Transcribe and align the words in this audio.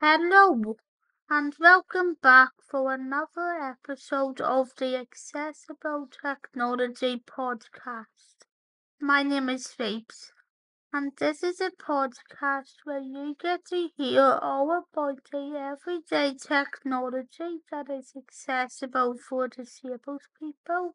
Hello, 0.00 0.76
and 1.28 1.56
welcome 1.58 2.16
back 2.22 2.50
for 2.70 2.94
another 2.94 3.50
episode 3.60 4.40
of 4.40 4.70
the 4.76 4.96
Accessible 4.96 6.08
Technology 6.22 7.20
Podcast. 7.26 8.44
My 9.00 9.24
name 9.24 9.48
is 9.48 9.66
Phoebs, 9.66 10.30
and 10.92 11.16
this 11.18 11.42
is 11.42 11.60
a 11.60 11.72
podcast 11.72 12.74
where 12.84 13.00
you 13.00 13.34
get 13.40 13.64
to 13.66 13.88
hear 13.96 14.38
all 14.40 14.70
about 14.70 15.18
the 15.32 15.56
everyday 15.56 16.36
technology 16.36 17.62
that 17.72 17.90
is 17.90 18.12
accessible 18.16 19.16
for 19.16 19.48
disabled 19.48 20.22
people, 20.38 20.94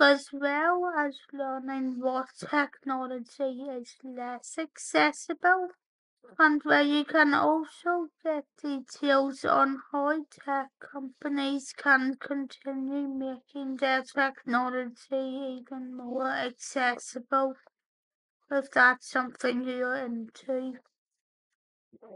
as 0.00 0.30
well 0.32 0.90
as 0.98 1.18
learning 1.30 2.00
what 2.00 2.28
technology 2.38 3.66
is 3.68 3.96
less 4.02 4.56
accessible 4.58 5.68
and 6.38 6.62
where 6.62 6.82
you 6.82 7.04
can 7.04 7.34
also 7.34 8.08
get 8.22 8.44
details 8.62 9.44
on 9.44 9.82
how 9.92 10.24
tech 10.44 10.70
companies 10.80 11.72
can 11.76 12.14
continue 12.16 13.08
making 13.08 13.76
their 13.76 14.02
technology 14.02 15.58
even 15.58 15.96
more 15.96 16.30
accessible 16.30 17.54
if 18.50 18.70
that's 18.70 19.10
something 19.10 19.64
you're 19.64 19.96
into. 19.96 20.78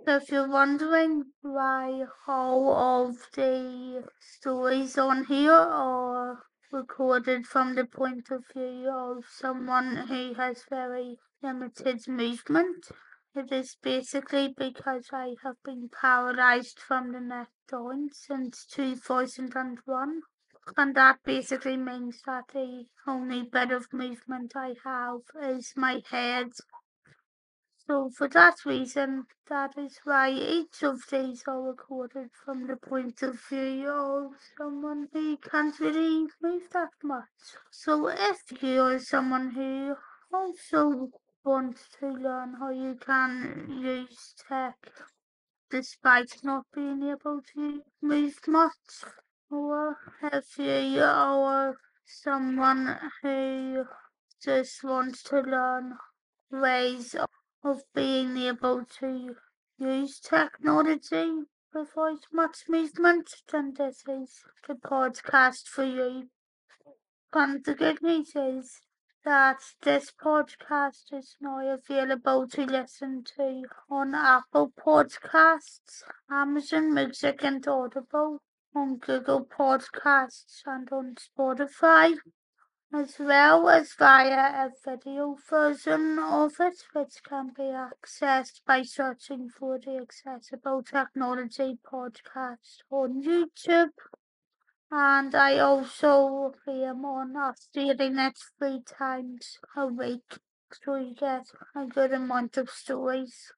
If 0.07 0.31
you're 0.31 0.49
wondering 0.49 1.33
why 1.43 2.07
all 2.27 3.09
of 3.09 3.17
the 3.35 4.09
stories 4.21 4.97
on 4.97 5.25
here 5.25 5.53
are 5.53 6.45
recorded 6.73 7.47
from 7.47 7.75
the 7.75 7.85
point 7.85 8.31
of 8.31 8.45
view 8.53 8.89
of 8.91 9.25
someone 9.29 9.97
who 10.09 10.35
has 10.35 10.65
very 10.69 11.19
limited 11.43 12.07
movement, 12.09 12.89
it 13.35 13.53
is 13.53 13.77
basically 13.83 14.55
because 14.57 15.09
I 15.13 15.35
have 15.43 15.57
been 15.65 15.89
paralyzed 15.89 16.79
from 16.79 17.13
the 17.13 17.21
neck 17.21 17.49
down 17.71 18.11
since 18.13 18.65
2001. 18.67 20.23
And 20.77 20.95
that 20.95 21.19
basically 21.25 21.77
means 21.77 22.23
that 22.27 22.49
the 22.53 22.87
only 23.07 23.43
bit 23.43 23.71
of 23.71 23.93
movement 23.93 24.53
I 24.57 24.75
have 24.85 25.21
is 25.43 25.75
my 25.77 26.03
head. 26.11 26.49
So 27.87 28.09
for 28.09 28.29
that 28.29 28.65
reason, 28.65 29.27
that 29.51 29.77
is 29.77 29.99
why 30.05 30.31
each 30.31 30.83
of 30.83 31.03
these 31.11 31.45
are 31.47 31.61
recorded 31.61 32.31
from 32.33 32.67
the 32.67 32.77
point 32.77 33.21
of 33.23 33.39
view 33.47 33.91
of 33.91 34.33
someone 34.57 35.09
who 35.13 35.37
can't 35.37 35.79
really 35.79 36.27
move 36.43 36.63
that 36.73 36.95
much. 37.03 37.59
So 37.71 38.09
if 38.09 38.63
you're 38.63 38.99
someone 39.01 39.51
who 39.51 39.97
also 40.33 41.11
want 41.45 41.77
to 42.01 42.09
learn 42.09 42.55
how 42.59 42.71
you 42.71 42.97
can 42.97 43.67
use 43.83 44.35
tech 44.49 44.77
despite 45.71 46.43
not 46.43 46.65
being 46.75 47.03
able 47.03 47.41
to 47.55 47.83
move 48.01 48.39
much. 48.47 49.05
Or 49.51 49.97
if 50.23 50.59
you 50.59 51.03
are 51.03 51.77
someone 52.07 52.99
who 53.23 53.85
just 54.43 54.83
wants 54.85 55.23
to 55.25 55.41
learn 55.41 55.99
ways 56.51 57.15
of 57.65 57.83
being 57.95 58.37
able 58.39 58.85
to 59.01 59.37
use 59.79 60.21
technology 60.21 61.43
without 61.75 62.21
much 62.33 62.69
movement, 62.69 63.31
then 63.51 63.75
this 63.77 64.03
is 64.09 64.43
the 64.67 64.75
podcast 64.75 65.67
for 65.67 65.85
you. 65.85 66.29
And 67.33 67.65
the 67.65 67.75
good 67.75 68.01
news 68.03 68.33
is 68.37 68.81
that 69.25 69.61
this 69.83 70.13
podcast 70.23 71.13
is 71.13 71.37
now 71.41 71.59
available 71.67 72.47
to 72.47 72.65
listen 72.67 73.25
to 73.37 73.63
on 73.91 74.15
Apple 74.15 74.73
Podcasts, 74.79 76.03
Amazon 76.31 76.93
Music 76.93 77.43
and 77.43 77.67
Audible, 77.67 78.43
on 78.75 78.97
Google 78.99 79.47
Podcasts 79.47 80.63
and 80.67 80.91
on 80.93 81.15
Spotify, 81.15 82.17
as 82.93 83.17
well 83.19 83.69
as 83.71 83.95
via 83.95 84.67
a 84.67 84.71
video 84.85 85.37
version 85.49 86.19
of 86.19 86.53
it, 86.61 86.83
which 86.93 87.23
can 87.27 87.51
be 87.57 87.73
accessed 87.73 88.61
by 88.67 88.83
searching 88.83 89.49
for 89.49 89.79
the 89.79 89.97
Accessible 89.97 90.83
Technology 90.83 91.79
Podcast 91.91 92.83
on 92.91 93.23
YouTube 93.23 93.91
and 94.97 95.35
I 95.35 95.59
also 95.59 96.55
film 96.65 97.05
on 97.05 97.33
updating 97.35 98.29
it 98.29 98.39
three 98.57 98.81
times 98.87 99.59
a 99.77 99.89
week. 99.89 100.39
So 100.85 100.95
you 100.95 101.17
get 101.19 101.47
a 101.75 101.85
good 101.87 102.13
amount 102.13 102.57
of 102.59 102.71
stories. 102.71 103.51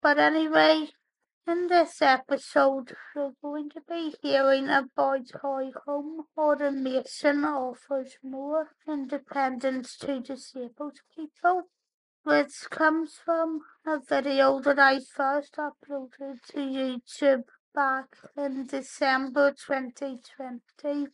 But 0.00 0.18
anyway, 0.18 0.88
in 1.46 1.66
this 1.66 2.00
episode, 2.00 2.94
we're 3.14 3.32
going 3.42 3.68
to 3.70 3.82
be 3.86 4.14
hearing 4.22 4.70
about 4.70 5.30
how 5.42 5.70
home 5.84 6.24
automation 6.38 7.44
offers 7.44 8.16
more 8.22 8.70
independence 8.88 9.98
to 9.98 10.20
disabled 10.20 11.00
people, 11.14 11.64
which 12.24 12.70
comes 12.70 13.18
from 13.22 13.60
a 13.86 13.98
video 13.98 14.58
that 14.60 14.78
I 14.78 15.00
first 15.00 15.56
uploaded 15.56 16.40
to 16.52 16.60
YouTube 16.60 17.44
back 17.74 18.16
in 18.36 18.66
December 18.66 19.52
2020 19.52 21.06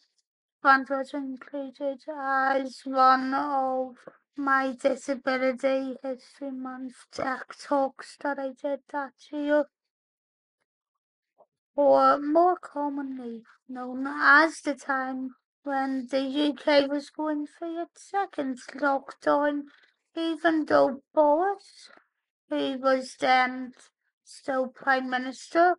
and 0.65 0.89
was 0.89 1.13
included 1.13 1.99
as 2.09 2.81
one 2.85 3.35
of 3.35 3.97
my 4.37 4.75
Disability 4.81 5.97
History 6.03 6.51
Month 6.51 6.95
tech 7.13 7.57
talks 7.59 8.17
that 8.23 8.39
I 8.39 8.53
did 8.61 8.81
that 8.93 9.13
year, 9.31 9.67
or 11.75 12.19
more 12.19 12.57
commonly 12.57 13.43
known 13.69 14.07
as 14.07 14.61
the 14.61 14.75
time 14.75 15.37
when 15.63 16.07
the 16.11 16.21
UK 16.21 16.89
was 16.91 17.11
going 17.11 17.47
through 17.47 17.83
its 17.83 18.11
second 18.11 18.59
lockdown, 18.75 19.63
even 20.17 20.65
though 20.65 21.03
Boris, 21.15 21.91
who 22.49 22.79
was 22.79 23.17
then 23.21 23.73
still 24.25 24.69
Prime 24.69 25.11
Minister, 25.11 25.77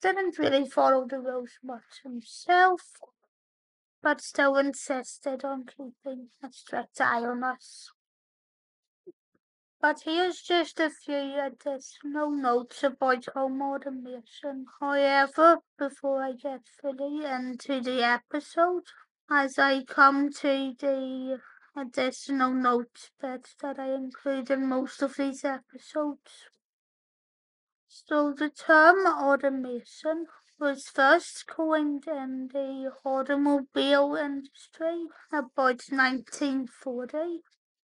didn't 0.00 0.38
really 0.38 0.68
follow 0.68 1.06
the 1.06 1.18
rules 1.18 1.58
much 1.62 2.02
himself, 2.02 2.80
but 4.02 4.20
still 4.20 4.56
insisted 4.56 5.44
on 5.44 5.64
keeping 5.64 6.30
a 6.42 6.50
strict 6.52 7.00
eye 7.00 7.24
on 7.24 7.44
us. 7.44 7.90
But 9.80 10.02
here's 10.02 10.42
just 10.42 10.78
a 10.78 10.90
few 10.90 11.40
additional 11.40 12.30
notes 12.30 12.82
about 12.82 13.24
home 13.34 13.62
automation. 13.62 14.66
However, 14.78 15.60
before 15.78 16.22
I 16.22 16.32
get 16.32 16.68
fully 16.80 17.24
into 17.24 17.80
the 17.80 18.02
episode, 18.04 18.84
as 19.30 19.58
I 19.58 19.84
come 19.84 20.30
to 20.32 20.74
the 20.78 21.40
additional 21.74 22.52
notes 22.52 23.10
bits 23.22 23.54
that 23.62 23.78
I 23.78 23.94
include 23.94 24.50
in 24.50 24.68
most 24.68 25.00
of 25.00 25.16
these 25.16 25.44
episodes. 25.44 26.50
So 27.92 28.32
the 28.32 28.50
term 28.50 29.04
automation 29.04 30.28
was 30.60 30.88
first 30.88 31.48
coined 31.48 32.06
in 32.06 32.46
the 32.52 32.94
automobile 33.04 34.14
industry 34.14 35.08
about 35.32 35.82
1940, 35.90 37.42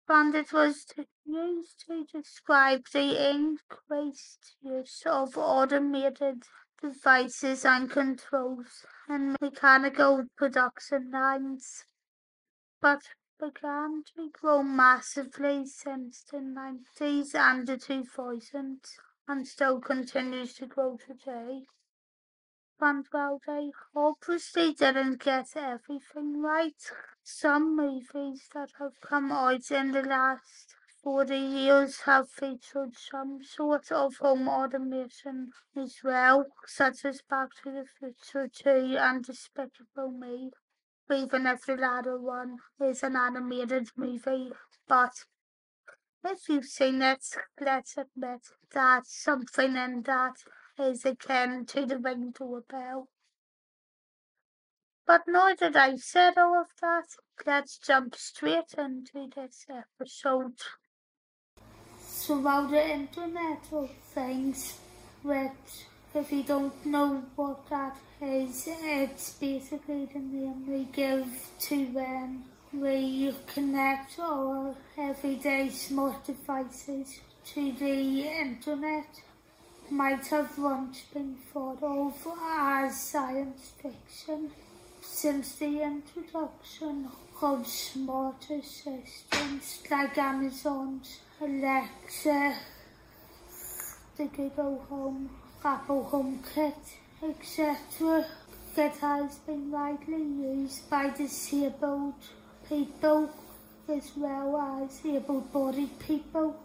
and 0.09 0.33
it 0.33 0.51
was 0.51 0.87
used 1.25 1.85
to 1.85 2.05
describe 2.11 2.87
the 2.91 3.29
increased 3.29 4.55
use 4.63 5.03
of 5.05 5.37
automated 5.37 6.41
devices 6.81 7.63
and 7.63 7.87
controls 7.87 8.87
in 9.07 9.35
mechanical 9.39 10.25
production 10.35 11.11
lines, 11.11 11.85
but 12.81 13.09
began 13.39 14.03
to 14.15 14.31
grow 14.31 14.63
massively 14.63 15.67
since 15.67 16.23
the 16.23 16.37
90s 16.37 17.35
and 17.35 17.67
the 17.67 17.77
2000s 17.77 18.97
and 19.27 19.47
still 19.47 19.79
continues 19.79 20.53
to 20.55 20.65
grow 20.65 20.97
today. 20.97 21.65
And 22.79 23.05
while 23.11 23.39
they 23.45 23.71
obviously 23.95 24.73
didn't 24.73 25.23
get 25.23 25.55
everything 25.55 26.41
right, 26.41 26.91
some 27.23 27.75
movies 27.75 28.49
that 28.53 28.71
have 28.79 28.99
come 29.01 29.31
out 29.31 29.71
in 29.71 29.91
the 29.91 30.01
last 30.01 30.75
40 31.03 31.35
years 31.37 32.01
have 32.01 32.29
featured 32.29 32.95
some 32.97 33.39
sort 33.43 33.91
of 33.91 34.15
home 34.17 34.47
automation 34.47 35.51
as 35.75 35.97
well, 36.03 36.45
such 36.65 37.05
as 37.05 37.21
Back 37.21 37.49
to 37.63 37.71
the 37.71 37.85
Future 37.85 38.47
2 38.47 38.97
and 38.97 39.23
Despicable 39.23 40.11
Me, 40.11 40.51
even 41.13 41.45
if 41.45 41.65
the 41.65 41.75
latter 41.75 42.17
one 42.17 42.57
is 42.81 43.03
an 43.03 43.17
animated 43.17 43.89
movie. 43.97 44.51
But 44.87 45.25
if 46.25 46.49
you've 46.49 46.65
seen 46.65 47.01
it, 47.01 47.25
let's 47.59 47.97
admit 47.97 48.41
that 48.73 49.05
something 49.07 49.75
in 49.75 50.01
that 50.03 50.35
is 50.79 51.05
akin 51.05 51.65
to 51.67 51.85
the 51.85 51.97
ring 51.99 52.33
to 52.33 52.43
a 52.43 52.47
doorbell. 52.47 53.09
But 55.05 55.23
now 55.27 55.53
that 55.53 55.75
I've 55.75 55.99
said 55.99 56.37
all 56.37 56.59
of 56.61 56.67
that, 56.81 57.07
let's 57.45 57.77
jump 57.77 58.15
straight 58.15 58.73
into 58.77 59.29
this 59.35 59.65
episode. 59.69 60.59
So 61.99 62.39
while 62.39 62.67
the 62.67 62.89
Internet 62.89 63.59
of 63.71 63.89
Things, 64.13 64.79
which 65.21 65.87
If 66.15 66.31
you 66.31 66.43
don't 66.43 66.85
know 66.85 67.23
what 67.35 67.67
that 67.69 67.97
is, 68.21 68.67
it's 68.67 69.33
basically 69.33 70.05
the 70.05 70.19
name 70.19 70.67
we 70.67 70.83
give 70.83 71.25
to 71.61 71.85
when 71.85 72.43
we 72.73 73.31
connect 73.45 74.17
our 74.17 74.73
everyday 74.97 75.69
smart 75.69 76.25
devices 76.25 77.19
to 77.45 77.71
the 77.73 78.21
internet. 78.21 79.21
Might 79.91 80.25
have 80.27 80.57
once 80.57 81.01
been 81.13 81.35
thought 81.53 81.83
of 81.83 82.15
as 82.41 82.99
science 82.99 83.73
fiction 83.79 84.49
since 85.01 85.55
the 85.55 85.83
introduction 85.83 87.09
of 87.41 87.67
smart 87.67 88.49
assistants 88.49 89.83
like 89.91 90.17
Amazon's 90.17 91.19
Alexa, 91.41 92.55
the 94.17 94.25
Google 94.25 94.83
Home 94.89 95.29
Apple 95.63 96.09
HomeKit, 96.11 96.73
etc. 97.21 98.25
that 98.75 98.95
has 98.97 99.35
been 99.39 99.69
widely 99.69 100.23
used 100.23 100.89
by 100.89 101.09
disabled 101.09 102.15
people 102.67 103.29
as 103.89 104.11
well 104.15 104.83
as 104.83 105.05
able-bodied 105.05 105.99
people. 105.99 106.59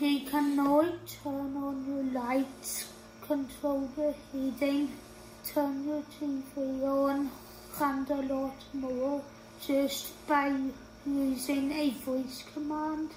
You 0.00 0.20
can 0.28 0.56
now 0.56 0.82
turn 1.22 1.56
on 1.56 1.84
your 1.86 2.22
lights, 2.22 2.92
control 3.26 3.88
your 3.96 4.14
heating, 4.32 4.90
turn 5.44 5.86
your 5.86 6.02
TV 6.18 6.82
on 6.82 7.30
and 7.80 8.10
a 8.10 8.34
lot 8.34 8.56
more 8.72 9.22
just 9.66 10.26
by 10.26 10.54
using 11.06 11.72
a 11.72 11.90
voice 11.90 12.44
command 12.52 13.10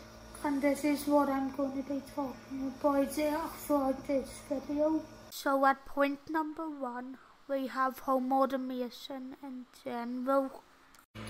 and 0.45 0.61
this 0.61 0.83
is 0.83 1.07
what 1.07 1.29
I'm 1.29 1.51
going 1.55 1.83
to 1.83 1.89
be 1.89 2.01
talking 2.15 2.73
about 2.79 3.13
throughout 3.13 4.07
this 4.07 4.29
video. 4.49 5.01
So 5.29 5.65
at 5.65 5.85
point 5.85 6.19
number 6.29 6.69
one, 6.69 7.17
we 7.47 7.67
have 7.67 7.99
home 7.99 8.31
automation 8.33 9.37
in 9.41 9.65
general. 9.83 10.63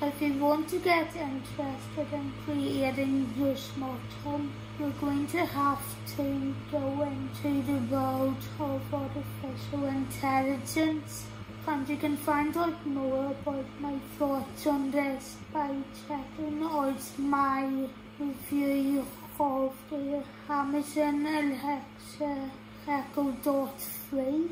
If 0.05 0.21
you 0.21 0.33
want 0.33 0.67
to 0.67 0.79
get 0.79 1.15
interested 1.15 2.07
in 2.11 2.33
creating 2.43 3.55
smart 3.55 4.01
home, 4.21 4.51
you're 4.77 4.89
going 4.99 5.27
to 5.27 5.45
have 5.45 5.81
to 6.17 6.53
go 6.69 7.03
into 7.03 7.61
the 7.61 7.79
world 7.89 8.35
of 8.59 8.93
artificial 8.93 9.85
intelligence. 9.85 11.25
And 11.65 11.87
you 11.87 11.95
can 11.95 12.17
find 12.17 12.57
out 12.57 12.85
more 12.85 13.27
about 13.27 13.65
my 13.79 13.97
thoughts 14.19 14.67
on 14.67 14.91
this 14.91 15.37
by 15.53 15.73
checking 16.05 16.61
out 16.63 17.17
my 17.17 17.87
review 18.19 19.05
of 19.39 19.73
the 19.89 20.21
Amazon 20.49 21.25
Alexa 21.25 22.51
Echo 22.89 23.31
Dot 23.41 23.79
3 24.09 24.49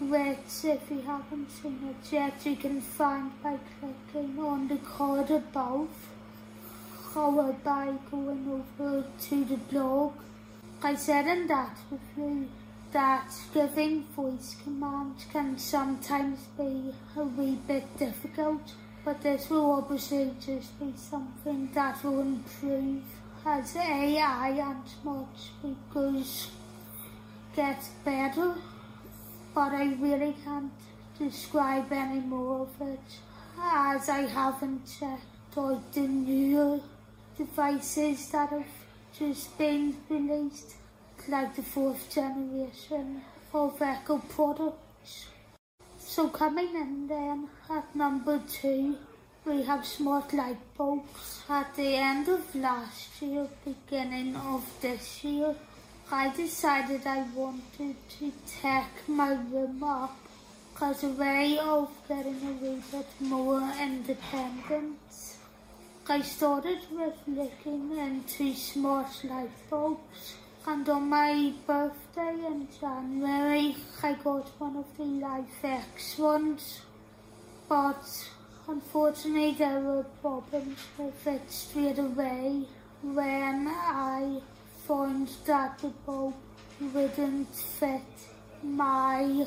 which 0.00 0.64
if 0.64 0.90
you 0.90 1.00
haven't 1.02 1.50
seen 1.50 1.78
it 1.90 2.12
yet 2.12 2.46
you 2.46 2.56
can 2.56 2.80
find 2.80 3.30
by 3.42 3.58
clicking 3.78 4.38
on 4.38 4.68
the 4.68 4.76
card 4.78 5.30
above 5.30 5.88
or 7.16 7.52
by 7.64 7.92
going 8.10 8.64
over 8.78 9.04
to 9.20 9.44
the 9.44 9.56
blog. 9.56 10.12
I 10.82 10.94
said 10.94 11.26
in 11.26 11.48
that 11.48 11.76
review 11.90 12.48
that 12.92 13.34
giving 13.52 14.04
voice 14.16 14.56
commands 14.62 15.26
can 15.32 15.58
sometimes 15.58 16.40
be 16.56 16.94
a 17.16 17.24
wee 17.24 17.58
bit 17.66 17.98
difficult 17.98 18.74
but 19.04 19.20
this 19.22 19.50
will 19.50 19.72
obviously 19.72 20.30
just 20.38 20.78
be 20.78 20.92
something 20.96 21.70
that 21.72 22.04
will 22.04 22.20
improve 22.20 23.02
as 23.46 23.74
AI 23.76 24.50
and 24.50 24.86
smart 24.86 25.28
speakers 25.36 26.50
get 27.56 27.82
better. 28.04 28.54
But 29.58 29.72
I 29.72 29.92
really 29.94 30.36
can't 30.44 30.70
describe 31.18 31.90
any 31.90 32.20
more 32.20 32.60
of 32.60 32.80
it 32.80 33.08
as 33.60 34.08
I 34.08 34.20
haven't 34.20 34.82
checked 34.86 35.58
out 35.58 35.92
the 35.92 36.06
newer 36.06 36.78
devices 37.36 38.30
that 38.30 38.50
have 38.50 38.72
just 39.18 39.58
been 39.58 39.96
released, 40.08 40.76
like 41.26 41.56
the 41.56 41.64
fourth 41.64 42.08
generation 42.08 43.22
of 43.52 43.82
Echo 43.82 44.18
products. 44.28 45.26
So 45.98 46.28
coming 46.28 46.76
in 46.76 47.08
then 47.08 47.48
at 47.68 47.96
number 47.96 48.40
two, 48.48 48.96
we 49.44 49.62
have 49.64 49.84
smart 49.84 50.32
light 50.32 50.62
bulbs. 50.76 51.42
At 51.48 51.74
the 51.74 51.96
end 51.96 52.28
of 52.28 52.54
last 52.54 53.20
year, 53.20 53.48
beginning 53.64 54.36
of 54.36 54.62
this 54.80 55.24
year, 55.24 55.56
I 56.10 56.30
decided 56.34 57.06
I 57.06 57.26
wanted 57.34 57.96
to 58.18 58.32
take 58.62 59.08
my 59.08 59.32
room 59.32 59.84
up 59.84 60.16
as 60.80 61.04
a 61.04 61.10
way 61.10 61.58
of 61.58 61.90
getting 62.08 62.40
a 62.46 62.64
little 62.64 62.82
bit 62.90 63.06
more 63.20 63.60
independence. 63.78 65.36
I 66.08 66.22
started 66.22 66.78
with 66.90 67.14
looking 67.26 67.98
into 67.98 68.54
smart 68.54 69.22
light 69.22 69.50
bulbs 69.68 70.36
and 70.66 70.88
on 70.88 71.10
my 71.10 71.52
birthday 71.66 72.36
in 72.46 72.68
January, 72.80 73.76
I 74.02 74.14
got 74.14 74.48
one 74.58 74.76
of 74.76 74.86
the 74.96 75.04
LIFX 75.04 76.18
ones. 76.18 76.80
But 77.68 78.30
unfortunately, 78.66 79.56
there 79.58 79.80
were 79.80 80.06
problems 80.22 80.78
with 80.96 81.26
it 81.26 81.50
straight 81.50 81.98
away 81.98 82.64
when 83.02 83.68
I 83.68 84.40
found 84.88 85.28
that 85.44 85.78
the 85.80 85.92
bulb 86.06 86.34
wouldn't 86.80 87.54
fit 87.54 88.00
my 88.62 89.46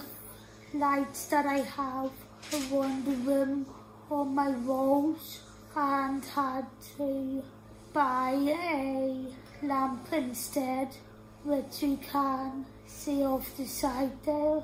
lights 0.72 1.26
that 1.26 1.48
I 1.48 1.62
have 1.62 2.12
around 2.54 3.06
the 3.06 3.16
room 3.28 3.66
on 4.12 4.36
my 4.36 4.52
walls 4.52 5.42
and 5.76 6.24
had 6.24 6.68
to 6.98 7.44
buy 7.92 8.34
a 8.34 9.26
lamp 9.64 10.14
instead 10.14 10.90
which 11.44 11.82
you 11.82 11.98
can 11.98 12.64
see 12.86 13.24
off 13.24 13.58
the 13.58 13.66
side 13.66 14.12
there. 14.24 14.62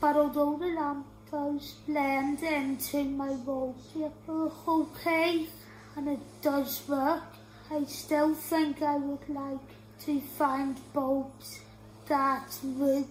But 0.00 0.14
although 0.14 0.58
the 0.58 0.74
lamp 0.80 1.06
does 1.28 1.72
blend 1.88 2.44
into 2.44 3.02
my 3.02 3.30
wallpaper 3.30 4.52
okay 4.68 5.48
and 5.96 6.08
it 6.08 6.20
does 6.40 6.82
work, 6.88 7.24
I 7.68 7.82
still 7.84 8.32
think 8.34 8.80
I 8.80 8.96
would 8.96 9.28
like 9.28 9.77
to 10.04 10.20
find 10.20 10.80
bulbs 10.92 11.60
that 12.08 12.58
would 12.62 13.08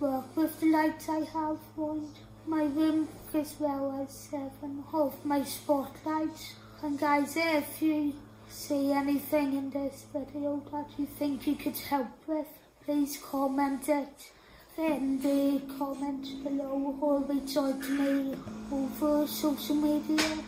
work 0.00 0.36
with 0.36 0.60
the 0.60 0.66
lights 0.66 1.08
I 1.08 1.20
have 1.20 1.58
on 1.76 2.08
my 2.46 2.64
room 2.64 3.08
as 3.34 3.54
well 3.58 4.00
as 4.02 4.28
um, 4.32 4.50
seven 4.60 4.84
of 4.92 5.24
my 5.24 5.42
spotlights. 5.44 6.54
And 6.82 6.98
guys, 6.98 7.36
if 7.36 7.82
you 7.82 8.14
see 8.48 8.92
anything 8.92 9.54
in 9.54 9.70
this 9.70 10.06
video 10.12 10.62
that 10.72 10.86
you 10.98 11.06
think 11.06 11.46
you 11.46 11.56
could 11.56 11.76
help 11.76 12.08
with, 12.26 12.46
please 12.84 13.18
comment 13.30 13.88
it 13.88 14.30
in 14.78 15.20
the 15.20 15.60
comments 15.76 16.30
below 16.30 16.96
or 17.00 17.20
reach 17.20 17.56
out 17.56 17.82
to 17.82 17.90
me 17.90 18.34
over 18.72 19.26
social 19.26 19.74
media. 19.74 20.38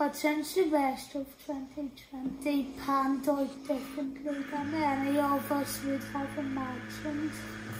But 0.00 0.16
since 0.16 0.54
the 0.54 0.62
rest 0.62 1.14
of 1.14 1.26
2020 1.46 2.68
panned 2.86 3.28
out 3.28 3.68
differently 3.68 4.44
than 4.50 4.74
any 4.74 5.18
of 5.18 5.52
us 5.52 5.84
would 5.84 6.02
have 6.14 6.38
imagined, 6.38 7.30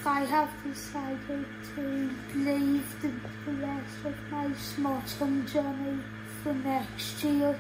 I 0.05 0.27
have 0.27 0.51
decided 0.63 1.47
to 1.77 2.11
leave 2.35 3.01
the 3.01 3.53
rest 3.53 4.05
of 4.05 4.15
my 4.31 4.53
smart 4.53 5.11
home 5.13 5.47
journey 5.47 6.03
for 6.43 6.53
next 6.53 7.25
year. 7.25 7.59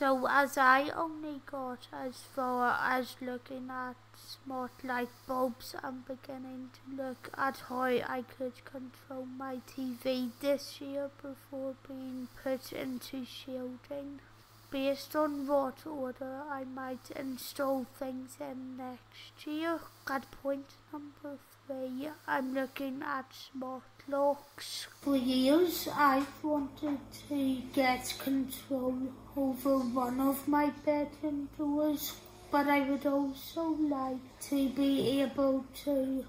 So 0.00 0.26
as 0.30 0.56
I 0.56 0.88
only 0.96 1.42
got 1.44 1.88
as 1.92 2.16
far 2.34 2.74
as 2.82 3.16
looking 3.20 3.68
at 3.68 3.96
smart 4.16 4.70
light 4.82 5.10
bulbs, 5.26 5.74
I'm 5.82 6.04
beginning 6.08 6.70
to 6.72 7.02
look 7.02 7.28
at 7.36 7.58
how 7.68 7.82
I 7.82 8.24
could 8.38 8.64
control 8.64 9.26
my 9.26 9.58
TV 9.68 10.30
this 10.40 10.80
year 10.80 11.10
before 11.20 11.74
being 11.86 12.28
put 12.42 12.72
into 12.72 13.26
shielding. 13.26 14.20
Based 14.70 15.16
on 15.16 15.48
what 15.48 15.84
order 15.84 16.42
I 16.48 16.62
might 16.62 17.10
install 17.16 17.86
things 17.98 18.36
in 18.40 18.76
next 18.76 19.44
year. 19.44 19.80
At 20.08 20.30
point 20.30 20.66
number 20.92 21.38
three, 21.66 22.08
I'm 22.28 22.54
looking 22.54 23.02
at 23.02 23.24
smart 23.34 23.82
locks. 24.06 24.86
For 25.00 25.16
years, 25.16 25.88
I've 25.92 26.44
wanted 26.44 27.00
to 27.28 27.62
get 27.72 28.14
control 28.20 28.96
over 29.36 29.78
one 29.78 30.20
of 30.20 30.46
my 30.46 30.70
bedroom 30.86 31.48
doors, 31.58 32.14
but 32.52 32.68
I 32.68 32.88
would 32.88 33.06
also 33.06 33.70
like 33.70 34.40
to 34.50 34.68
be 34.68 35.20
able 35.20 35.64
to, 35.84 36.24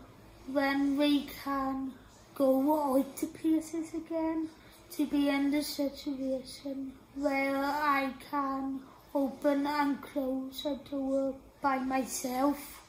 when 0.51 0.97
we 0.97 1.27
can 1.43 1.93
go 2.33 2.95
out 2.95 3.15
to 3.17 3.27
places 3.27 3.93
again, 3.93 4.49
to 4.93 5.05
be 5.05 5.29
in 5.29 5.51
the 5.51 5.61
situation 5.61 6.93
where 7.15 7.57
I 7.57 8.13
can 8.29 8.79
open 9.13 9.67
and 9.67 10.01
close 10.01 10.65
a 10.65 10.75
door 10.89 11.35
by 11.61 11.77
myself. 11.79 12.81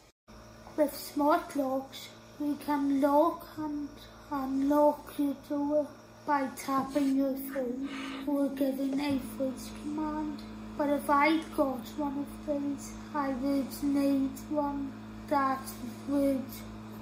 With 0.77 0.95
smart 0.95 1.57
locks, 1.57 2.09
we 2.39 2.55
can 2.65 3.01
lock 3.01 3.47
and 3.57 3.89
unlock 4.31 5.13
your 5.19 5.37
door 5.49 5.89
by 6.25 6.49
tapping 6.57 7.17
your 7.17 7.37
phone 7.53 7.89
or 8.27 8.49
giving 8.51 9.01
a 9.01 9.19
voice 9.37 9.71
command. 9.83 10.41
But 10.79 10.91
if 10.91 11.11
I'd 11.11 11.55
got 11.57 11.87
one 11.99 12.25
of 12.25 12.47
these, 12.47 12.93
I 13.15 13.31
would 13.31 13.83
need 13.83 14.31
one 14.49 14.93
that 15.29 15.69
would 16.09 16.45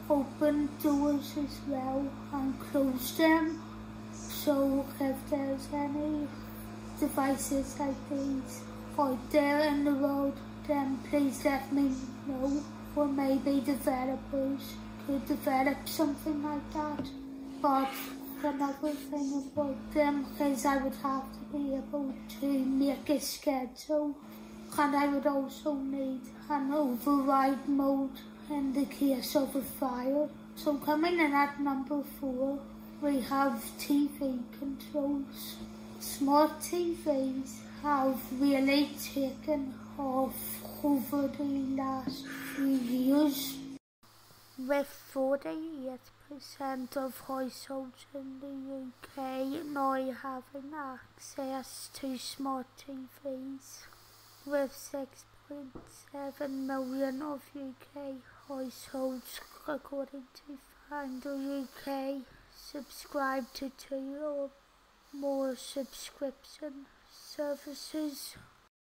open 0.09 0.69
doors 0.83 1.35
as 1.37 1.61
well 1.69 2.09
and 2.33 2.59
close 2.59 3.17
them. 3.17 3.63
So 4.13 4.87
if 4.99 5.31
there's 5.31 5.69
any 5.73 6.27
devices 7.01 7.79
like 7.81 7.97
these 8.11 8.61
out 8.99 9.31
there 9.31 9.61
in 9.61 9.85
the 9.85 9.95
world, 9.95 10.39
then 10.69 10.99
please 11.09 11.45
let 11.45 11.73
me 11.73 11.91
know. 12.27 12.63
Or 12.95 13.07
maybe 13.07 13.61
developers 13.61 14.75
could 15.07 15.27
develop 15.27 15.89
something 15.89 16.43
like 16.43 16.73
that. 16.75 17.09
But 17.63 17.91
another 18.45 18.93
thing 18.93 19.51
about 19.53 19.95
them 19.95 20.27
is 20.41 20.67
I 20.67 20.77
would 20.77 20.95
have 20.97 21.25
to 21.33 21.57
be 21.57 21.75
able 21.75 22.15
to 22.41 22.47
make 22.47 23.09
a 23.11 23.21
schedule 23.21 24.15
and 24.79 24.97
I 24.97 25.09
would 25.09 25.27
also 25.27 25.75
need 25.75 26.21
an 26.49 26.73
override 26.73 27.69
mode 27.69 28.21
in 28.51 28.73
the 28.73 28.85
case 28.87 29.35
of 29.37 29.55
a 29.57 29.63
fire. 29.63 30.29
So 30.57 30.75
coming 30.77 31.19
in 31.21 31.33
at 31.33 31.61
number 31.61 32.03
four, 32.19 32.59
we 33.01 33.21
have 33.21 33.63
TV 33.79 34.43
controls. 34.59 35.57
Smart 36.01 36.61
TVs 36.61 37.59
have 37.83 38.19
really 38.41 38.89
taken 39.15 39.75
off 39.99 40.35
over 40.83 41.29
the 41.29 41.45
last 41.77 42.27
few 42.55 42.69
years. 42.69 43.59
With 44.59 44.89
48% 45.13 46.97
of 46.97 47.21
households 47.29 48.07
in 48.15 48.41
the 48.41 48.55
UK 49.13 49.17
now 49.67 50.11
having 50.23 50.73
access 50.75 51.91
to 51.93 52.17
smart 52.17 52.67
TVs, 52.79 53.85
with 54.47 54.73
6.7 54.73 56.51
million 56.51 57.21
of 57.21 57.43
UK 57.55 58.15
households, 58.49 59.41
according 59.69 60.29
to 60.35 60.59
Finder 60.89 61.37
UK, 61.37 62.23
subscribe 62.57 63.53
to 63.53 63.71
two 63.77 64.17
or 64.25 64.51
more 65.13 65.57
subscription 65.57 66.87
services. 67.11 68.37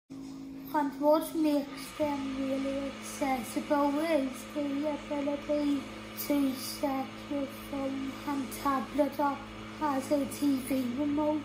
And 0.09 1.01
what 1.01 1.33
makes 1.35 1.91
them 1.97 2.35
really 2.38 2.91
accessible 2.91 3.99
is 3.99 4.31
the 4.53 4.97
ability 4.97 5.81
to 6.27 6.53
set 6.55 7.05
your 7.31 7.47
phone 7.71 8.11
and 8.27 8.47
tablet 8.61 9.19
up 9.19 9.38
as 9.81 10.11
a 10.11 10.25
TV 10.25 10.99
remote. 10.99 11.41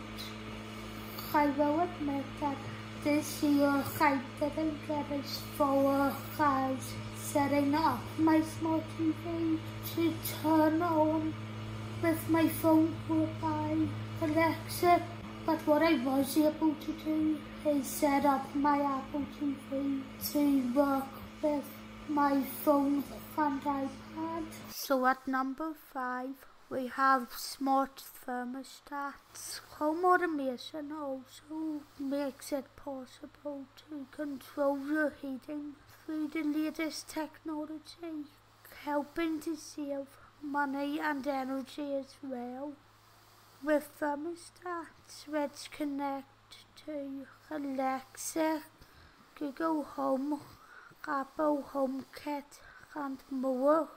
I 1.33 1.47
will 1.47 1.81
admit 1.81 2.25
that 2.41 2.57
this 3.05 3.43
year 3.43 3.85
I 4.01 4.21
didn't 4.41 4.79
get 4.89 5.07
as 5.13 5.39
far 5.57 6.13
as 6.39 6.79
setting 7.17 7.75
up 7.75 8.01
my 8.19 8.41
smart 8.41 8.83
TV 8.99 9.59
to 9.95 10.15
turn 10.43 10.83
on 10.83 11.35
with 12.03 12.29
my 12.29 12.49
phone 12.49 12.95
by 13.41 13.77
Alexa 14.25 15.03
but 15.45 15.59
what 15.67 15.83
I 15.83 16.03
was 16.03 16.39
able 16.39 16.75
to 16.75 16.93
do 17.05 17.39
is 17.67 17.87
set 17.87 18.25
up 18.25 18.55
my 18.55 18.81
Apple 18.81 19.27
TV 19.39 20.01
to 20.33 20.73
work 20.73 21.05
with 21.43 21.65
my 22.09 22.43
phone 22.65 23.05
and 23.37 23.61
iPad. 23.63 24.45
So 24.71 25.05
at 25.05 25.29
number 25.29 25.75
five, 25.93 26.47
we 26.71 26.87
have 26.87 27.35
smart 27.37 28.03
thermostats. 28.27 29.61
Home 29.79 30.07
automation 30.07 30.91
also 30.93 31.83
makes 31.99 32.51
it 32.51 32.65
possible 32.77 33.65
to 33.89 34.07
control 34.11 34.79
your 34.79 35.13
heating 35.21 35.75
through 36.07 36.29
the 36.29 36.43
latest 36.43 37.09
technology, 37.09 38.25
helping 38.85 39.41
to 39.41 39.57
save 39.57 40.07
money 40.41 40.99
and 40.99 41.27
energy 41.27 41.95
as 41.95 42.17
well 42.23 42.73
with 43.65 43.89
thermostats 43.99 45.27
which 45.27 45.71
connect 45.71 46.67
to 46.85 47.27
Alexa, 47.51 48.63
Google 49.39 49.83
Home, 49.83 50.41
Apple 51.09 51.65
HomeKit 51.73 52.61
and 52.95 53.19
more. 53.31 53.89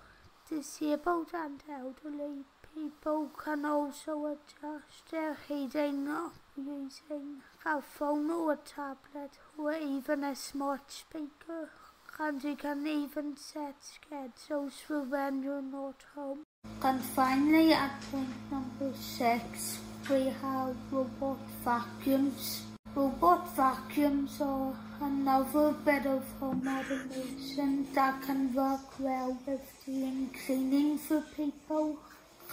Disabled 0.49 1.31
and 1.33 1.61
elderly 1.69 2.45
people 2.73 3.29
can 3.37 3.65
also 3.65 4.27
adjust 4.27 5.11
their 5.11 5.37
heating 5.47 6.07
using 6.55 7.41
a 7.65 7.81
phone 7.81 8.31
or 8.31 8.53
a 8.53 8.55
tablet 8.55 9.31
or 9.57 9.73
even 9.73 10.23
a 10.23 10.33
smart 10.33 10.89
speaker 10.89 11.71
and 12.19 12.41
you 12.41 12.55
can 12.55 12.87
even 12.87 13.35
set 13.35 13.75
schedules 13.83 14.75
for 14.87 15.01
when 15.01 15.43
you're 15.43 15.61
not 15.61 16.05
home. 16.15 16.46
And 16.83 17.01
finally, 17.01 17.73
at 17.73 17.99
point 18.11 18.29
number 18.51 18.95
six, 18.97 19.79
we 20.09 20.25
have 20.41 20.75
robot 20.91 21.39
vacuums. 21.63 22.61
Robot 22.95 23.55
vacuums 23.55 24.39
are 24.39 24.75
another 25.01 25.71
bit 25.83 26.05
of 26.05 26.23
home 26.39 26.67
automation 26.67 27.87
that 27.93 28.21
can 28.21 28.53
work 28.53 28.99
well 28.99 29.37
with 29.47 29.61
doing 29.85 30.29
cleaning 30.45 30.97
for 30.99 31.21
people, 31.35 31.97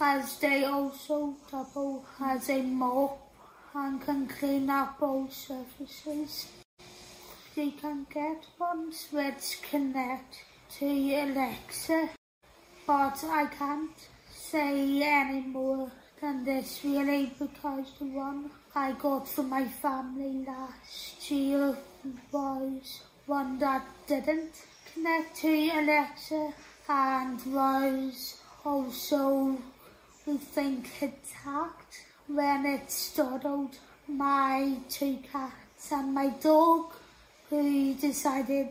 as 0.01 0.39
they 0.39 0.65
also 0.65 1.35
double 1.51 2.05
as 2.21 2.49
a 2.49 2.63
mop 2.63 3.19
and 3.75 4.01
can 4.01 4.27
clean 4.27 4.71
up 4.71 4.97
all 5.03 5.29
surfaces. 5.29 6.47
You 7.55 7.73
can 7.73 8.07
get 8.13 8.47
ones 8.59 9.07
which 9.13 9.61
connect 9.71 10.45
to 10.79 10.87
Alexa 10.87 12.09
but 12.87 13.25
I 13.25 13.47
can't 13.47 14.09
say 14.55 15.03
any 15.03 15.41
more 15.41 15.91
than 16.21 16.45
this 16.45 16.79
really 16.85 17.33
because 17.41 17.87
the 17.99 18.05
one 18.05 18.49
I 18.73 18.93
got 18.93 19.27
for 19.27 19.43
my 19.43 19.65
family 19.65 20.47
last 20.47 21.29
year 21.29 21.77
was 22.31 23.01
one 23.27 23.59
that 23.59 23.85
didn't 24.07 24.53
connect 24.93 25.39
to 25.39 25.49
Alexa 25.81 26.53
and 26.89 27.41
was 27.53 28.37
also 28.65 29.59
we 30.25 30.37
think 30.37 30.89
attacked 31.03 32.05
when 32.29 32.65
it 32.65 32.89
startled 32.93 33.77
my 34.07 34.77
two 34.89 35.19
cats 35.33 35.91
and 35.91 36.15
my 36.15 36.29
dog 36.29 36.93
who 37.51 37.95
decided 37.95 38.69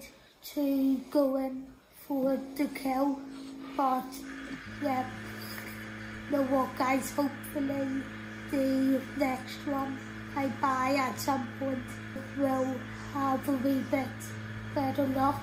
to 0.54 0.96
go 1.12 1.36
in 1.36 1.66
for 2.08 2.40
the 2.56 2.68
kill. 2.68 3.20
But 3.75 4.06
yeah, 4.82 5.10
the 6.32 6.44
what 6.44 6.75
guys, 6.77 7.12
hopefully 7.12 8.01
the 8.51 9.01
next 9.18 9.65
one 9.68 9.98
I 10.36 10.48
buy 10.62 10.96
at 10.96 11.20
some 11.20 11.48
point 11.60 11.84
will 12.38 12.75
uh, 12.75 12.77
have 13.13 13.48
a 13.48 13.51
wee 13.58 13.84
bit 13.92 14.08
better 14.74 15.06
luck. 15.08 15.42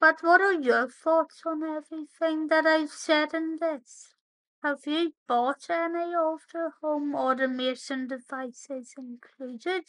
But 0.00 0.22
what 0.22 0.40
are 0.40 0.54
your 0.54 0.88
thoughts 0.88 1.42
on 1.46 1.62
everything 1.62 2.48
that 2.48 2.66
I've 2.66 2.90
said 2.90 3.34
in 3.34 3.58
this? 3.60 4.14
Have 4.62 4.80
you 4.86 5.12
bought 5.28 5.70
any 5.70 6.14
of 6.14 6.40
the 6.52 6.70
home 6.80 7.14
automation 7.14 8.08
devices 8.08 8.94
included? 8.98 9.84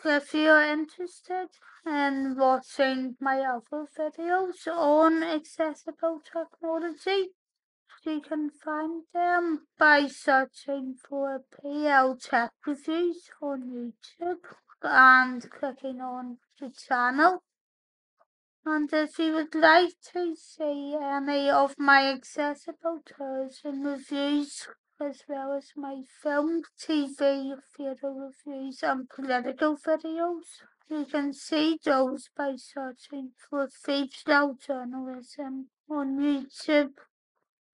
If 0.03 0.33
you're 0.33 0.63
interested 0.63 1.49
in 1.85 2.35
watching 2.35 3.15
my 3.21 3.41
other 3.41 3.85
videos 3.95 4.65
on 4.67 5.21
accessible 5.21 6.19
technology, 6.25 7.35
you 8.05 8.21
can 8.21 8.49
find 8.49 9.03
them 9.13 9.67
by 9.77 10.07
searching 10.07 10.95
for 11.07 11.41
PL 11.61 12.17
Tech 12.17 12.51
Reviews 12.65 13.29
on 13.41 13.93
YouTube 14.21 14.39
and 14.83 15.49
clicking 15.49 15.99
on 16.01 16.37
the 16.59 16.69
channel. 16.69 17.43
And 18.65 18.91
if 18.93 19.17
you 19.17 19.33
would 19.33 19.55
like 19.55 19.93
to 20.13 20.35
see 20.35 20.95
any 21.01 21.49
of 21.49 21.75
my 21.77 22.11
accessible 22.11 22.99
tours 23.05 23.61
and 23.63 23.85
reviews, 23.85 24.67
as 25.01 25.23
well 25.27 25.53
as 25.53 25.71
my 25.75 26.01
film, 26.21 26.63
TV, 26.77 27.57
theatre 27.75 28.13
reviews 28.13 28.83
and 28.83 29.09
political 29.09 29.77
videos, 29.77 30.61
you 30.89 31.05
can 31.05 31.33
see 31.33 31.79
those 31.83 32.29
by 32.35 32.55
searching 32.57 33.31
for 33.49 33.69
Phoebe 33.69 34.11
Journalism 34.25 35.69
on 35.89 36.17
YouTube. 36.17 36.93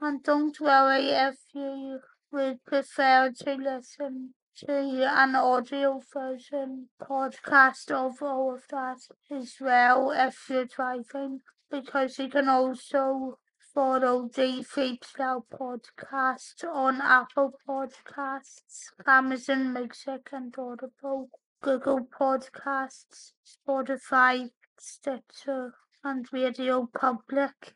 And 0.05 0.21
don't 0.21 0.61
worry 0.61 1.09
if 1.09 1.37
you 1.51 1.99
would 2.31 2.63
prefer 2.63 3.31
to 3.39 3.55
listen 3.55 4.35
to 4.57 5.03
an 5.03 5.33
audio 5.35 5.99
version 6.13 6.89
podcast 7.01 7.89
of 7.89 8.21
all 8.21 8.53
of 8.53 8.67
that 8.69 8.99
as 9.31 9.55
well 9.59 10.11
if 10.11 10.47
you're 10.47 10.65
driving, 10.65 11.39
because 11.71 12.19
you 12.19 12.29
can 12.29 12.49
also 12.49 13.39
follow 13.73 14.29
the 14.31 14.63
Phoebs 14.63 15.17
Lyle 15.17 15.43
podcast 15.51 16.63
on 16.71 17.01
Apple 17.01 17.53
Podcasts, 17.67 18.91
Amazon 19.07 19.73
Music 19.73 20.29
and 20.31 20.53
Audible, 20.55 21.29
Google 21.63 22.01
Podcasts, 22.01 23.31
Spotify, 23.43 24.51
Stitcher 24.77 25.73
and 26.03 26.27
Radio 26.31 26.87
Public 26.93 27.73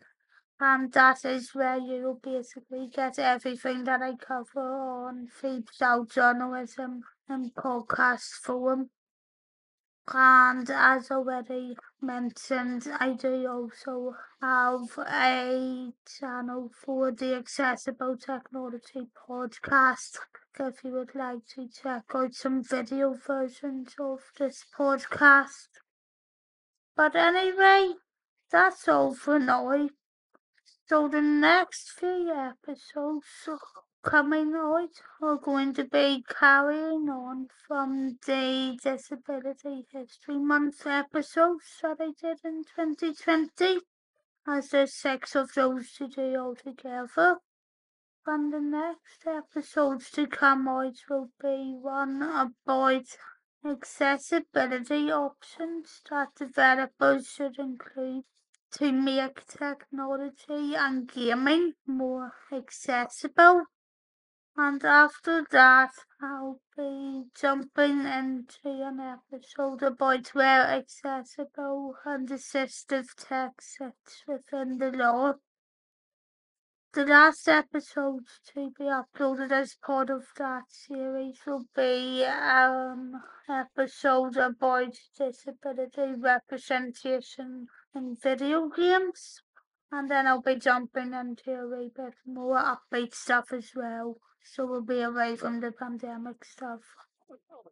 and 0.61 0.91
that 0.91 1.23
is 1.23 1.55
where 1.55 1.77
you'll 1.77 2.19
basically 2.21 2.89
get 2.93 3.17
everything 3.17 3.85
that 3.85 4.01
I 4.01 4.15
cover 4.15 5.05
on 5.05 5.27
Phoebs 5.27 5.79
Lyle 5.79 6.03
Journalism 6.03 7.03
and 7.29 7.53
Podcast 7.55 8.31
Forum. 8.43 8.89
And 10.11 10.69
as 10.69 11.11
already 11.11 11.77
mentioned, 12.01 12.87
I 12.99 13.13
do 13.13 13.47
also 13.47 14.15
have 14.41 14.97
a 15.07 15.91
channel 16.19 16.71
for 16.83 17.11
the 17.11 17.35
Accessible 17.35 18.17
Technology 18.17 19.07
podcast. 19.29 20.17
If 20.59 20.83
you 20.83 20.91
would 20.93 21.15
like 21.15 21.45
to 21.55 21.69
check 21.69 22.03
out 22.13 22.33
some 22.33 22.63
video 22.63 23.13
versions 23.13 23.95
of 23.97 24.19
this 24.37 24.65
podcast. 24.77 25.69
But 26.97 27.15
anyway, 27.15 27.93
that's 28.51 28.87
all 28.89 29.13
for 29.13 29.39
now. 29.39 29.89
So 30.89 31.07
the 31.07 31.21
next 31.21 31.91
few 31.91 32.33
episodes 32.33 33.47
coming 34.01 34.55
out 34.55 34.89
are 35.21 35.37
going 35.37 35.71
to 35.75 35.83
be 35.83 36.25
carrying 36.27 37.07
on 37.11 37.49
from 37.67 38.17
the 38.25 38.75
Disability 38.81 39.85
History 39.91 40.39
Month 40.39 40.87
episodes 40.87 41.77
that 41.83 41.97
I 41.99 42.13
did 42.19 42.39
in 42.43 42.63
2020, 42.75 43.81
as 44.47 44.69
there's 44.69 44.95
six 44.95 45.35
of 45.35 45.53
those 45.53 45.91
to 45.99 46.07
do 46.07 46.35
altogether. 46.35 47.37
And 48.25 48.51
the 48.51 48.59
next 48.59 49.27
episodes 49.27 50.09
to 50.13 50.25
come 50.25 50.67
out 50.67 50.97
will 51.07 51.29
be 51.39 51.77
one 51.79 52.23
about 52.23 53.05
accessibility 53.63 55.11
options 55.11 56.01
that 56.09 56.29
developers 56.35 57.27
should 57.27 57.59
include 57.59 58.23
to 58.71 58.91
make 58.91 59.45
technology 59.47 60.75
and 60.75 61.11
gaming 61.11 61.73
more 61.87 62.33
accessible. 62.51 63.63
And 64.55 64.83
after 64.83 65.45
that, 65.51 65.91
I'll 66.21 66.59
be 66.75 67.23
jumping 67.33 68.05
into 68.05 68.59
an 68.65 68.99
episode 68.99 69.81
about 69.83 70.27
where 70.35 70.67
accessible 70.67 71.95
and 72.03 72.27
assistive 72.27 73.07
tech 73.15 73.61
sits 73.61 74.23
within 74.27 74.77
the 74.77 74.91
law. 74.91 75.35
The 76.91 77.05
last 77.05 77.47
episode 77.47 78.25
to 78.53 78.71
be 78.71 78.85
uploaded 78.85 79.51
as 79.51 79.75
part 79.75 80.09
of 80.09 80.25
that 80.37 80.63
series 80.69 81.39
will 81.45 81.65
be 81.75 82.25
an 82.25 83.21
episode 83.47 84.35
about 84.37 84.95
disability 85.15 86.15
representation 86.17 87.67
in 87.95 88.15
video 88.21 88.67
games. 88.69 89.41
And 89.91 90.09
then 90.09 90.27
I'll 90.27 90.41
be 90.41 90.55
jumping 90.55 91.13
into 91.13 91.51
a 91.51 91.67
wee 91.67 91.91
bit 91.95 92.13
more 92.25 92.57
upbeat 92.57 93.15
stuff 93.15 93.51
as 93.51 93.71
well. 93.75 94.17
So 94.43 94.65
we'll 94.65 94.81
be 94.81 95.01
away 95.01 95.35
from 95.35 95.59
the 95.59 95.71
pandemic 95.71 96.45
stuff 96.45 96.81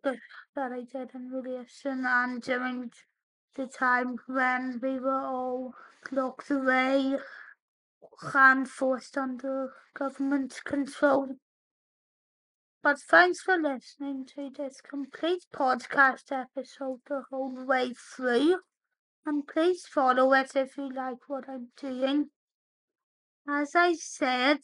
that 0.03 0.71
I 0.71 0.82
did 0.82 1.13
in 1.13 1.30
relation 1.30 2.06
and 2.06 2.41
during 2.41 2.91
the 3.56 3.67
time 3.67 4.17
when 4.27 4.80
we 4.82 4.99
were 4.99 5.21
all 5.21 5.73
locked 6.12 6.51
away 6.51 7.17
and 8.34 8.69
forced 8.69 9.17
under 9.17 9.73
government 9.93 10.60
control. 10.65 11.38
But 12.84 12.99
thanks 12.99 13.41
for 13.41 13.58
listening 13.58 14.25
to 14.36 14.49
this 14.56 14.82
complete 14.82 15.45
podcast 15.53 16.32
episode 16.32 16.99
the 17.08 17.23
whole 17.30 17.65
way 17.65 17.93
through. 17.93 18.60
And 19.27 19.45
please 19.45 19.85
follow 19.85 20.31
it 20.31 20.55
if 20.55 20.77
you 20.77 20.89
like 20.89 21.27
what 21.27 21.49
I'm 21.49 21.67
doing. 21.75 22.29
As 23.45 23.75
I 23.75 23.91
said, 23.91 24.59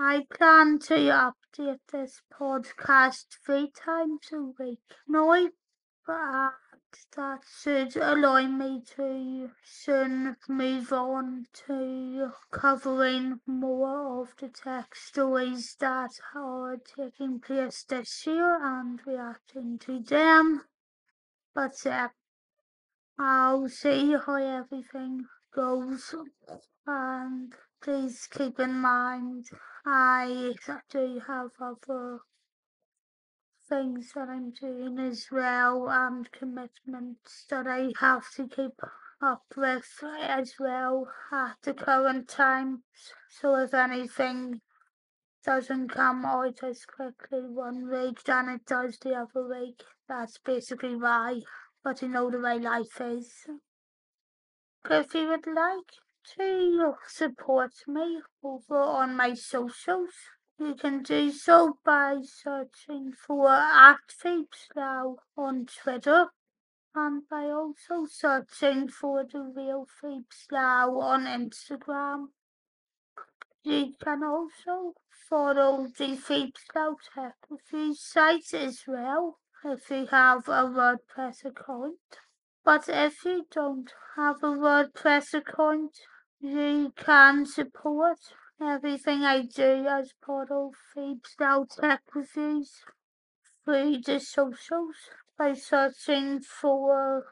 I 0.00 0.26
plan 0.28 0.80
to 0.80 0.94
update 0.96 1.78
this 1.92 2.20
podcast 2.28 3.26
three 3.46 3.70
times 3.70 4.32
a 4.32 4.40
week 4.60 4.80
now, 5.06 5.48
but 6.04 6.54
that 7.16 7.44
should 7.56 7.96
allow 7.96 8.44
me 8.48 8.82
to 8.96 9.52
soon 9.62 10.38
move 10.48 10.92
on 10.92 11.46
to 11.68 12.32
covering 12.50 13.42
more 13.46 14.22
of 14.22 14.34
the 14.40 14.48
tech 14.48 14.96
stories 14.96 15.76
that 15.78 16.10
are 16.34 16.78
taking 16.78 17.38
place 17.38 17.84
this 17.84 18.26
year 18.26 18.58
and 18.60 19.06
reacting 19.06 19.78
to 19.78 20.00
them. 20.00 20.64
But 21.54 21.74
yeah, 21.84 22.08
I'll 23.18 23.68
see 23.68 24.16
how 24.26 24.34
everything 24.34 25.26
goes 25.54 26.14
and 26.86 27.52
please 27.80 28.26
keep 28.26 28.58
in 28.58 28.74
mind 28.80 29.46
I 29.86 30.54
do 30.90 31.20
have 31.26 31.50
other 31.60 32.20
things 33.68 34.12
that 34.14 34.28
I'm 34.28 34.50
doing 34.50 34.98
as 34.98 35.28
well 35.30 35.88
and 35.88 36.30
commitments 36.32 37.46
that 37.50 37.66
I 37.66 37.92
have 38.00 38.30
to 38.36 38.48
keep 38.48 38.80
up 39.22 39.44
with 39.56 40.02
as 40.20 40.54
well 40.58 41.08
at 41.32 41.56
the 41.62 41.74
current 41.74 42.28
time. 42.28 42.82
So 43.28 43.56
if 43.56 43.72
anything 43.72 44.60
doesn't 45.44 45.88
come 45.88 46.24
out 46.24 46.62
as 46.62 46.84
quickly 46.84 47.40
one 47.40 47.90
week 47.90 48.22
than 48.24 48.48
it 48.48 48.66
does 48.66 48.98
the 48.98 49.14
other 49.14 49.46
week, 49.48 49.82
that's 50.08 50.38
basically 50.38 50.96
why. 50.96 51.40
But 51.84 52.00
you 52.00 52.08
know 52.08 52.30
the 52.30 52.40
way 52.40 52.58
life 52.58 52.98
is. 52.98 53.46
If 54.88 55.14
you 55.14 55.28
would 55.28 55.46
like 55.46 55.92
to 56.36 56.94
support 57.06 57.72
me 57.86 58.22
over 58.42 58.80
on 58.80 59.14
my 59.14 59.34
socials, 59.34 60.14
you 60.58 60.76
can 60.76 61.02
do 61.02 61.30
so 61.30 61.78
by 61.84 62.22
searching 62.22 63.12
for 63.12 63.50
at 63.50 63.98
Now 64.74 65.16
on 65.36 65.66
Twitter 65.66 66.30
and 66.94 67.28
by 67.28 67.50
also 67.50 68.06
searching 68.06 68.88
for 68.88 69.24
the 69.24 69.40
real 69.40 69.84
Now 70.50 71.00
on 71.00 71.26
Instagram. 71.26 72.28
You 73.62 73.92
can 74.02 74.24
also 74.24 74.94
follow 75.28 75.86
the 75.98 76.16
Now 76.16 76.96
Tech 77.14 77.34
Review 77.50 77.94
site 77.94 78.54
as 78.54 78.84
well 78.86 79.38
if 79.64 79.90
you 79.90 80.06
have 80.06 80.46
a 80.48 80.64
WordPress 80.64 81.44
account. 81.44 81.98
But 82.64 82.84
if 82.88 83.24
you 83.24 83.46
don't 83.50 83.90
have 84.16 84.42
a 84.42 84.48
WordPress 84.48 85.34
account, 85.34 85.92
you 86.40 86.92
can 86.96 87.46
support 87.46 88.18
everything 88.60 89.22
I 89.22 89.42
do 89.42 89.86
as 89.86 90.12
part 90.24 90.50
of 90.50 90.74
Style 91.26 91.66
Tech 91.66 92.02
Reviews 92.14 92.84
through 93.64 94.00
the 94.02 94.20
socials 94.20 94.96
by 95.38 95.54
searching 95.54 96.40
for 96.40 97.24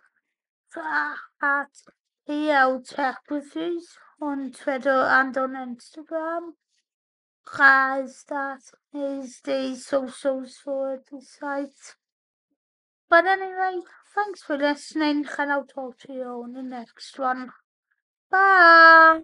at 0.75 1.68
PL 2.27 2.83
Tech 2.83 3.18
Reviews 3.29 3.99
on 4.21 4.53
Twitter 4.53 4.90
and 4.90 5.37
on 5.37 5.53
Instagram. 5.53 6.53
As 7.59 8.25
that 8.29 8.62
is 8.95 9.40
the 9.45 9.75
socials 9.77 10.57
for 10.64 11.03
the 11.11 11.21
site. 11.21 11.97
But 13.12 13.27
anyway, 13.27 13.81
thanks 14.14 14.42
for 14.42 14.57
listening 14.57 15.27
and 15.38 15.53
I'll 15.53 15.66
talk 15.66 15.98
to 15.98 16.14
you 16.14 16.25
on 16.44 16.55
the 16.55 16.62
next 16.62 17.18
one. 17.18 17.51
Bye. 18.31 19.20